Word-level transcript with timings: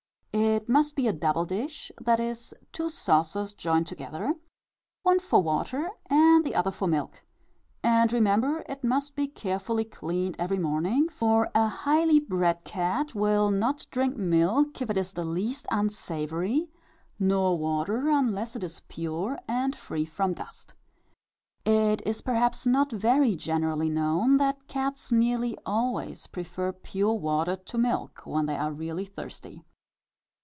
It 0.33 0.69
must 0.69 0.95
be 0.95 1.07
a 1.07 1.13
double 1.13 1.43
dish, 1.45 1.91
that 1.99 2.19
is, 2.19 2.53
two 2.71 2.89
saucers 2.89 3.53
joined 3.53 3.87
together, 3.87 4.35
one 5.03 5.19
for 5.19 5.41
water 5.41 5.91
and 6.09 6.43
the 6.45 6.55
other 6.55 6.71
for 6.71 6.87
milk; 6.87 7.23
and 7.83 8.11
remember, 8.13 8.63
it 8.69 8.81
must 8.83 9.15
be 9.15 9.27
carefully 9.27 9.83
cleaned 9.83 10.35
every 10.39 10.59
morning, 10.59 11.09
for 11.09 11.49
a 11.55 11.67
highly 11.67 12.19
bred 12.21 12.63
cat 12.63 13.13
will 13.15 13.49
not 13.49 13.85
drink 13.91 14.15
milk, 14.15 14.81
if 14.81 14.89
it 14.89 14.97
is 14.97 15.11
the 15.13 15.25
least 15.25 15.67
unsavoury, 15.71 16.69
nor 17.19 17.57
water 17.57 18.07
unless 18.09 18.55
it 18.55 18.63
is 18.63 18.81
pure 18.87 19.39
and 19.49 19.75
free 19.75 20.05
from 20.05 20.33
dust. 20.33 20.73
It 21.65 22.21
perhaps 22.23 22.61
is 22.61 22.67
not 22.67 22.91
very 22.91 23.35
generally 23.35 23.89
known, 23.89 24.37
that 24.37 24.67
cats 24.67 25.11
nearly 25.11 25.57
always 25.65 26.27
prefer 26.27 26.71
pure 26.71 27.13
water 27.15 27.55
to 27.57 27.77
milk, 27.77 28.21
when 28.25 28.45
they 28.45 28.55
are 28.57 28.71
really 28.71 29.05
thirsty. 29.05 29.65